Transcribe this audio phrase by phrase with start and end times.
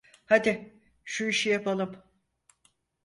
[0.25, 2.03] Hadi şu işi yapalım.